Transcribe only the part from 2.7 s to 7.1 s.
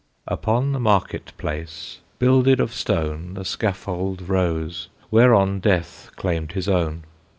stone The scaffold rose, whereon Death claimed his own.